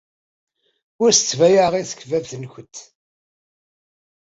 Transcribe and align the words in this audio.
Ur 1.01 1.09
as-ttbayaɛeɣ 1.11 1.73
i 1.75 1.83
tekbabt-nwent. 1.89 2.75